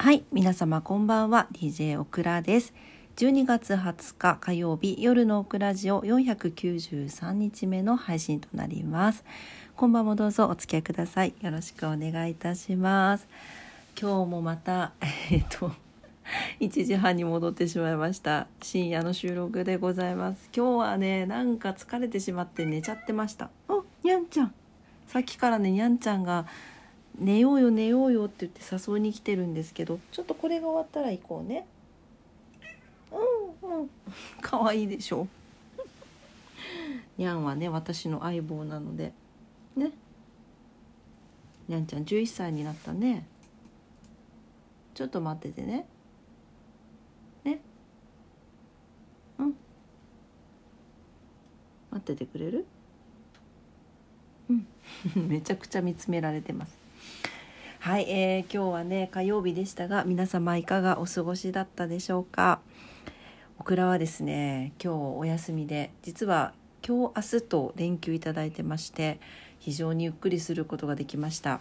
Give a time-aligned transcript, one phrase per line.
[0.00, 2.72] はい、皆様こんばんは、DJ オクラです。
[3.16, 9.24] 12月20日火曜日夜のオクラジオ493日目の配信となります。
[9.74, 11.34] 今晩もどうぞお付き合いください。
[11.40, 13.26] よろしくお願いいたします。
[14.00, 14.92] 今日もまた、
[15.32, 15.72] えっと、
[16.60, 18.46] 1時半に戻ってしまいました。
[18.62, 20.48] 深夜の収録でございます。
[20.56, 23.50] 今日はね、なんか疲れてしまって寝ちゃってました。
[23.68, 24.54] お、にゃんちゃん。
[25.08, 26.46] さっきからね、にゃんちゃんが、
[27.18, 31.66] 寝ようよ寝ようよって言って誘いに来てるんですけどちょっとこれが終わったら行こうね。
[33.10, 33.90] うんうん
[34.40, 35.26] 可愛いいでしょ。
[37.16, 39.12] にゃんはね私の相棒なので。
[39.76, 39.92] ね。
[41.66, 43.26] にゃんちゃん11歳になったね。
[44.94, 45.86] ちょっと待っててね。
[47.44, 47.60] ね。
[49.38, 49.54] うん。
[51.90, 52.66] 待っててくれる？
[54.48, 54.66] うん。
[55.28, 56.77] めちゃくちゃ見つめられてます。
[57.80, 62.60] はい、えー、今日はね火曜日でしたが皆様いかがお過ごしだったでしょうか？
[63.60, 66.52] オクラはですね今日お休みで実は
[66.86, 69.20] 今日明日と連休いただいてまして
[69.60, 71.60] 非常にゆっくりすることができました。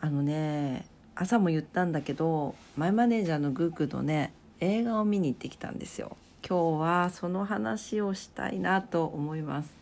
[0.00, 6.16] あのね朝も言ったんだけどマイマネージャーのグークのね映画を見に行ってきたんですよ。
[6.46, 9.72] 今日はその話をしたいなと思います。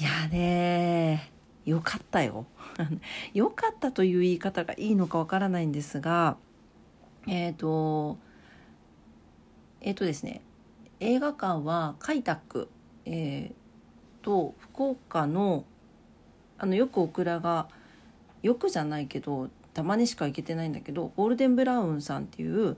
[0.00, 1.31] いやね
[1.64, 2.46] よかったよ。
[3.34, 6.36] よかったという言い方がいいのかわからないんですが
[7.26, 8.18] えっ、ー、と
[9.80, 10.42] えっ、ー、とですね
[11.00, 12.68] 映画館は開拓、
[13.04, 15.64] えー、と福岡の
[16.58, 17.68] あのよくオクラが
[18.42, 22.76] よくじゃないけどたまにしか行けてないんだけどゴールデンブラウンさんっていう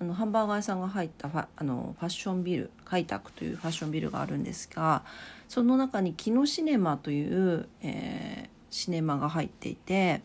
[0.00, 5.04] あのハンバーガー屋さんが入ったファあのファッションビル開拓というファッションビルがあるんですが
[5.48, 10.22] その中にキノシネマという、えー、シネマが入っていて、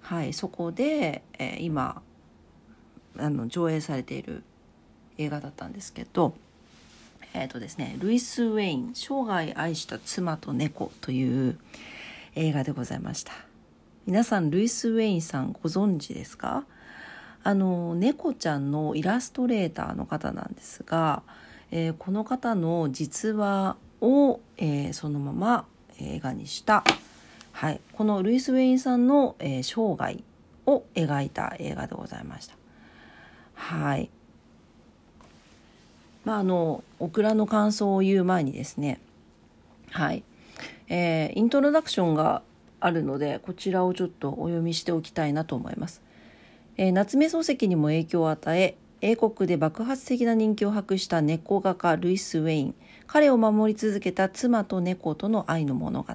[0.00, 2.00] はい、そこで、えー、今
[3.18, 4.42] あの上映されている
[5.18, 6.34] 映画だったんですけど、
[7.34, 11.58] えーとですね、ルイス・ウェイン「生涯愛した妻と猫」という
[12.34, 13.32] 映画でございました。
[14.06, 16.64] 皆さんルイス・ウェインさんご存知ですか？
[17.44, 21.22] あの猫ちゃんのイラストレーターの方なんですが、
[21.70, 25.64] えー、この方の実話を、えー、そのまま
[25.98, 26.84] 映画にした
[27.52, 30.18] はい、このルイス・ウェインさんの、えー、生涯
[30.66, 32.56] を描いた映画でございました。
[33.54, 34.10] はい
[36.24, 39.00] まああのオクラの感想を言う前にですね
[39.90, 40.24] はい
[40.88, 42.42] えー、イントロダクションが
[42.80, 46.00] あるのでこちらをちょっとお読みしておきたいなと思います。
[46.76, 52.74] えー、夏目漱石にも影響を与え英国で爆発的な人気を博した猫画家ルイス・ウェイン。
[53.08, 56.14] 彼を守り続けた妻と猫との愛の物語。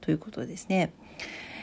[0.00, 0.92] ということですね。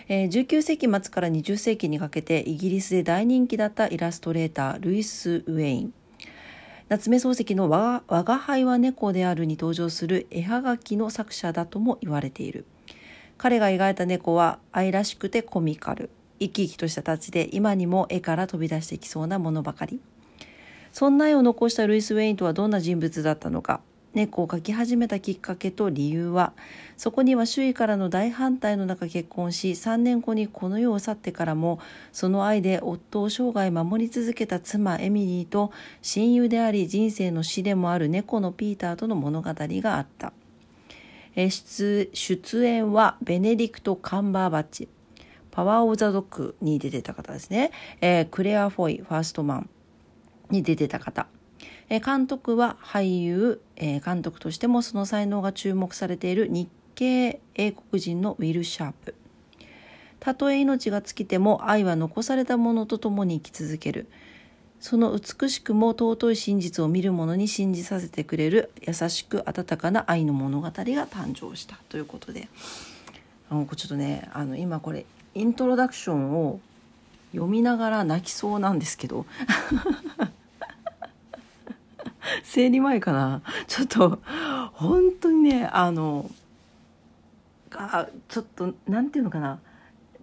[0.07, 5.93] えー、19世紀末から20世紀にかけてイギリスで大人気だったイラストレータールイス・ウェイン。
[6.87, 12.65] 夏目漱石の我「我が輩は猫である」に登場する絵はがきの作者だとも言われている。
[13.39, 16.11] 彼が描いた猫は愛らしくてコミカル。
[16.39, 19.99] 生き生きとしたタッチで今にも絵から飛び出してきそうなものばかり。
[20.91, 23.81] そんな絵を残したルイス・ウェインとはどんな人物だったのか。
[24.17, 26.53] 猫を描き始めたきっかけと理由は
[26.97, 31.79] そこには周囲からの大反対の中結婚し3年後にこの世を去ってからも
[32.11, 35.71] その愛で夫を生涯守り続けた妻エミリーと
[36.01, 40.33] 親友であり人生の死でもある猫のピーターとの物語があった。
[41.35, 44.89] 出出演はベネディクト・カンバーバッチ。
[45.57, 49.69] パワー・オブ・ザ・ドッグに出てた方ですね、えー、クレア・フォイファーストマン
[50.51, 51.25] に出てた方
[51.89, 59.15] え監督は俳優え、監督としてもその才能が注目されている日系英国人のウィル・シャープ。
[60.19, 64.07] たとえ命が尽きても愛は残されたものと共に生き続ける。
[64.79, 72.47] その美しくも尊い真実を見る者に信じさせてくれる優しく温かな愛の物語が誕生したということで
[73.49, 75.07] あのちょっとねあの今これ
[75.37, 76.59] イントロダクションを
[77.31, 79.25] 読みながら泣きそうなんですけど。
[82.43, 83.41] 生理前かな？
[83.67, 84.19] ちょっと
[84.73, 86.29] 本当にねあの
[87.73, 89.59] あちょっと何て言うのかな？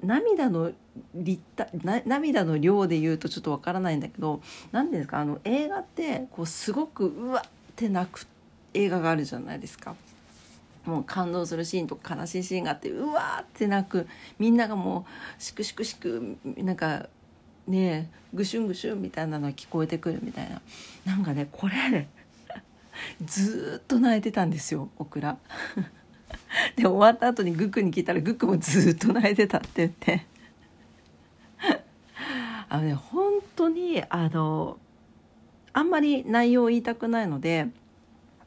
[0.02, 0.72] 涙の
[1.14, 1.70] 立体
[2.05, 5.20] 涙の量で言うとちょっとわからないんだけど何ですか？
[5.20, 8.26] あの映画ってこうすごくうわって泣く
[8.75, 9.94] 映画があるじゃないですか。
[10.86, 14.06] もう感動するシーンとか悲しいシーンがあってうわーって泣く。
[14.38, 15.06] みんながも
[15.38, 17.08] うしくしくしくなんか
[17.66, 20.60] ねぐしゅんぐしゅんみたいなのが聞こえてくるみたいな。
[21.04, 22.08] なんかねこれ
[23.25, 25.38] ずっと泣いてたんですよオクラ。
[26.76, 30.26] で終わった後にグックに聞いたらグックもずっと泣いてたって言って。
[32.69, 34.78] あのね本当にあの
[35.72, 37.69] あんまり内容を言いたくないので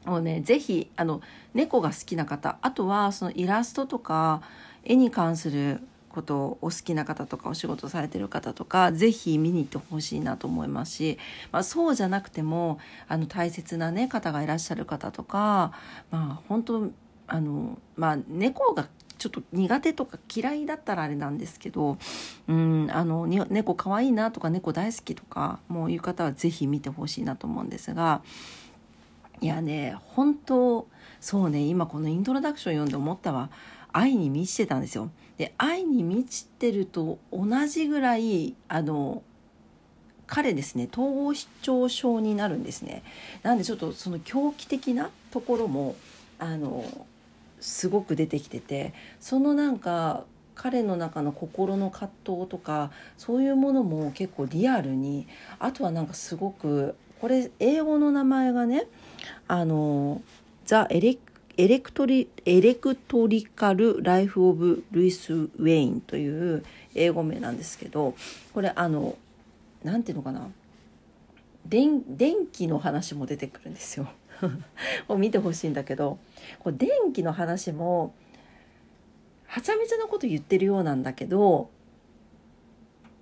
[0.08, 1.20] もうね是非あの
[1.54, 4.42] 猫が好きな方あとはそのイラストとか
[4.84, 11.18] 絵に関することをお好きな方とかお仕事されてる方とか是非見に行ってほしいなと思いますし、
[11.52, 15.72] まあ、そうじゃなくてもあの大切な、ね、方がいらっしゃる方とか、
[16.10, 16.90] まあ、本当
[17.26, 18.88] あの、まあ、猫が
[19.18, 21.98] ちょっと苦手とか嫌いだったらあれなんですけど
[22.46, 28.22] うんあの猫かわいいなとか猫大好きとかもういう方は是非見てほしいなと思うんですが
[29.40, 30.88] いやね本当
[31.20, 33.50] そうね今このイントロダクション読んで思ったわ
[33.92, 35.10] 愛に満ちてたんですよ。
[35.38, 39.22] で愛に満ちてると同じぐらいあの
[40.26, 43.02] 彼ですね統合失調症になるんですね。
[43.42, 45.96] なんでちょっとその狂気的なところも
[46.38, 46.84] あの
[47.60, 50.24] すごく出てきててそのなんか
[50.54, 55.28] 彼の中の心の葛藤とかそういうものも結構リアルに
[55.60, 58.86] あとはなんかすごくこれ英語の名前がね
[59.46, 60.22] あの
[60.64, 61.18] 「ザ・エレ
[61.56, 68.14] エレクトリエレクトリカル・ライフ・オブ・ルイス・ウェインという英語名なんですけど
[68.54, 69.16] これあの
[69.82, 70.48] 何ていうのかな
[71.66, 72.02] 電
[72.46, 74.08] 気の話も出てくるんですよ。
[75.08, 76.18] を見てほしいんだけど
[76.60, 78.14] こう電気の話も
[79.46, 81.70] はちゃめちゃなこと言ってるようなんだけど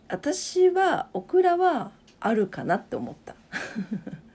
[0.09, 1.91] 私はオクラは
[2.21, 3.35] あるかなって思った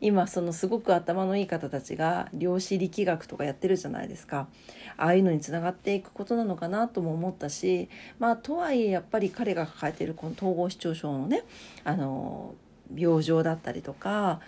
[0.00, 4.48] 今そのすごく頭のいい方たちが量子力学とかやってるじゃないですか。
[4.96, 7.88] ああいうのにつながっていくことなのかなとも思ったし
[8.18, 11.44] まあとはいえやっぱり彼が抱えているこの統合失調症のね
[11.84, 12.54] あの
[12.94, 14.40] 病状だったりとか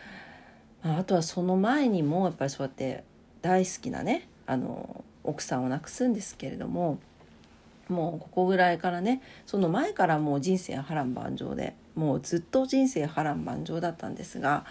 [0.82, 3.04] あとはその前にもやっぱりそうやって
[3.40, 6.98] 大好きなねあの奥さんを亡くすんですけれども
[7.92, 14.64] もうここぐらいからねその前からもう人生波乱万丈でもうずっと人生波乱万丈だったんですが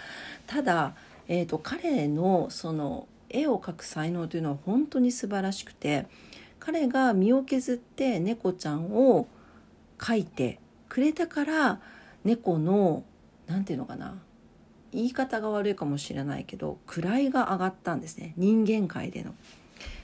[0.48, 0.94] ただ、
[1.28, 6.08] えーと、彼のその絵を描く才能というのは本当に素晴らしくて
[6.60, 9.28] 彼が身を削って猫ちゃんを
[9.98, 10.60] 描いて
[10.90, 11.80] くれたから
[12.24, 13.04] 猫の
[13.48, 14.16] 何て言うのかな
[14.92, 18.34] 言い方が悪いかもしれないけど位が上がったんですね。
[18.38, 19.34] 人間界での。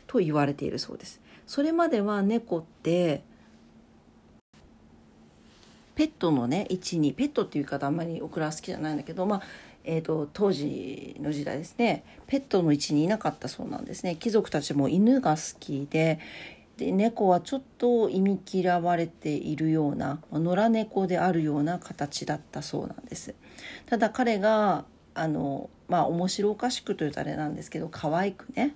[0.08, 1.20] と言われているそうです。
[1.48, 3.24] それまでは猫って
[5.96, 9.42] ペットのね位置にペットっていう言い方あんまりオクラ好きじゃないんだけどまあ
[9.90, 14.18] えーと、当時の時代ですねペットの位置にいなかったそうなんですね。
[14.18, 16.20] 貴族たちも犬が好きで
[16.76, 23.34] で猫はちょっと忌み嫌われているような野良猫であるような形だったそうなんです。
[23.86, 24.84] ただ彼が
[25.16, 28.76] あのまあ面白おかしくというとあれなんですけど可愛くね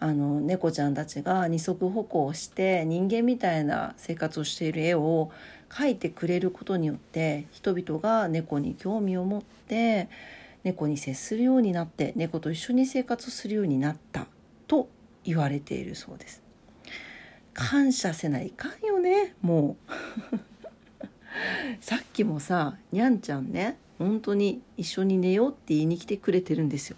[0.00, 5.30] あの猫ちゃんたちが二足歩行をして人間みたいな生活をしている絵を
[5.68, 10.08] 描いてくれることによって人々が猫に興味を持って
[10.64, 14.26] 猫に接するようになって猫と一緒に生活するようになった
[14.66, 14.88] と
[15.22, 16.42] 言われているそうです。
[17.52, 19.76] 感謝せないかんよねも
[20.32, 20.36] う
[21.80, 26.96] さっきもさにゃんちゃんね本当に一緒に寝ようって言いに来てくれてるんですよ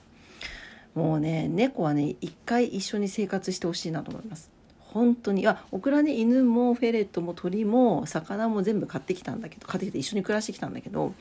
[0.94, 4.50] もうね猫はね一回一緒に生活してほしいなと思います。
[4.92, 5.46] 本当に。
[5.46, 11.14] あオクラね犬もフェレットも鳥も魚も全部買ってきたんだけど買ってきて一緒に暮らしてきたんだけど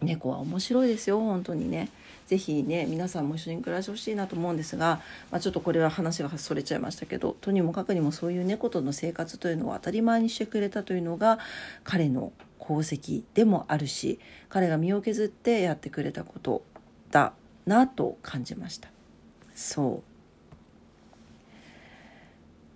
[0.00, 1.88] 猫は面白いですよ本当にね。
[2.26, 11.38] 是非ね皆さんも一緒に暮らしてほしいなと思うんですが、まあ、ちょっとこれは話がそれちゃいましたけどとにもかくにもそういう猫との生活というのを当たり前にしてくれたというのが
[11.84, 16.62] 彼の功績でもあるし彼が身を削ってやってくれたこと
[17.10, 17.32] だ
[17.66, 18.88] なと感じました
[19.54, 20.02] そ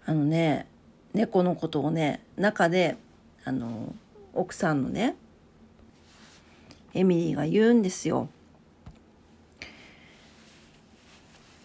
[0.07, 0.67] うあのね
[1.15, 2.97] 猫のことをね中で
[3.45, 3.95] あの
[4.35, 5.17] 奥さんのね
[6.95, 8.29] エミリーが言うんですよ。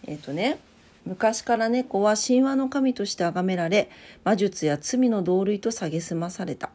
[0.04, 0.58] えっ、ー、とね
[1.06, 3.90] 昔から猫は神話の神として崇められ
[4.24, 6.70] 魔術や罪の同類と蔑まされた。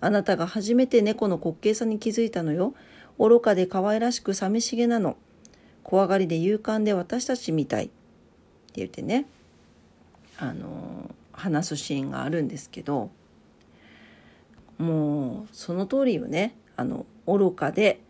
[0.00, 2.74] あなたが初めて猫の滑稽さに気づいたのよ。
[3.18, 5.16] 愚かで可愛らしく寂しげなの。
[5.88, 7.86] 怖がりで勇敢で私たちみたい。
[7.86, 7.92] って
[8.74, 9.24] 言ってね、
[10.36, 13.10] あの話すシーンがあるんですけど、
[14.76, 16.54] もうその通りよね。
[16.76, 18.00] あの愚かで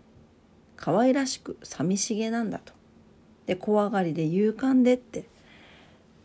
[0.77, 2.73] 可愛らしく寂しげなんだと。
[3.47, 5.27] で怖がりで勇敢でって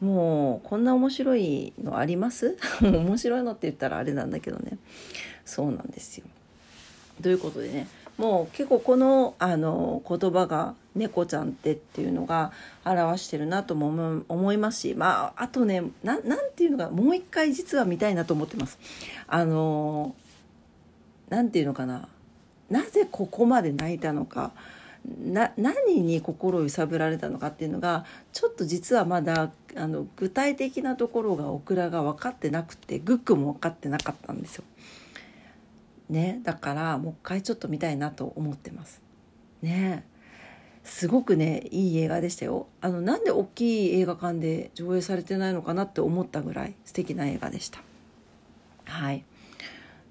[0.02, 2.58] もうこんな面白いのあります？
[2.82, 4.80] 面白いのって言ったらあれなんだけどね
[5.46, 6.26] そうなんですよ。
[7.22, 12.52] ということでねもう結構このあの言葉が「猫ちゃんって」っていうのが
[12.86, 16.22] 表してるなとも思いますしまああとねなん
[16.56, 18.78] ていうのかもう一回実は見たいなと思ってます。
[19.28, 20.16] あの
[21.30, 22.08] 何て言うのかな
[22.70, 24.52] なぜここまで泣いたのか
[25.06, 34.64] な何に心を揺さぶられたのかっていうのがちょっと実はまだあの具体的なところがオクラが分かってなくてグックも分かってなかったんですよ。
[36.14, 39.02] ね、だからもう一回ちょっと見たいなと思ってます。
[39.64, 40.06] ね
[40.84, 47.82] すごくねいい映画でしたよあのなんで大きい映画館で上映されてないのかなって思ったぐらい素敵な映画でした
[48.84, 49.24] はい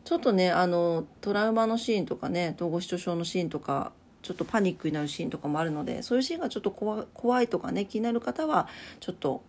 [0.05, 3.93] ちょっとねあのトラウマのシーンとかね統合失調症のシーンとか
[4.23, 8.67] ちょっとパニックになるシーンとかもあるのでそういうシーンがちょっと怖怖いとかね気になる方は
[9.01, 9.43] ちょっと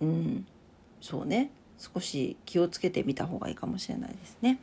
[0.00, 0.46] うん
[1.00, 4.58] そうね少し気をつけてみた方がいいかもしれないですね。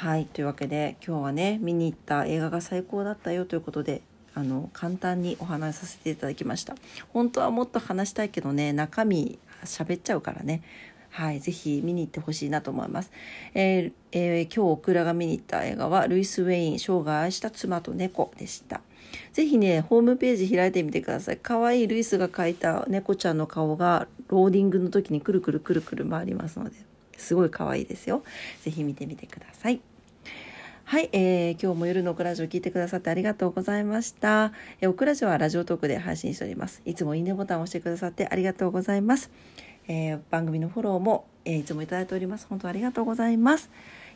[0.00, 4.00] はいというわけで今日はね見に行った映画が最高だったよということで
[4.34, 6.74] あの簡単にお話しさせていただきました
[7.12, 10.62] 本当はもっと話したいけどね中身喋っちゃうからね
[11.10, 13.10] はい、ぜひ見に行ってほしいなと思います。
[13.52, 18.80] えーえー、今日オクラが見に行った映画はルイス・ウェイン生涯愛した妻と猫でした。
[19.32, 21.38] ぜひね、ホームページ開いてみてください。
[21.42, 26.76] 可愛いルイスが描いた猫ちゃんの顔がローディングの時にくるくるくるくる回りますので、
[27.16, 28.22] すごい可愛いですよ。
[28.62, 29.80] ぜひ見てみてください。
[30.90, 34.52] はい、えー、今日も夜のオクラジオ聞いてくださってありがとうございました。
[34.80, 36.82] えー、オクラジオはラジオトークで配信しております。
[36.84, 39.30] いつもいいねボタンを押してくださってありがとうございます。
[39.86, 42.48] えー、番組のフォローも、えいつもいただいております。
[42.48, 43.70] 本当ありがとうございます。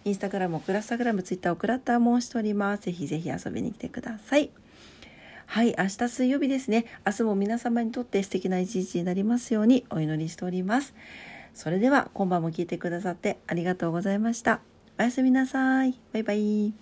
[0.05, 2.83] インスタグラム、オクラスタグラム、ツイッター、オクラッターもしております。
[2.83, 4.51] ぜひぜひ遊びに来てください。
[5.47, 6.87] はい、明日水曜日ですね。
[7.07, 10.93] 明日も皆様にとって素敵な一日になりますようにお祈りしております。
[11.55, 14.74] それでは今晩も聞いてくださってありがとうございました。
[14.97, 15.99] おやすみなさい。
[16.13, 16.73] バイバイ。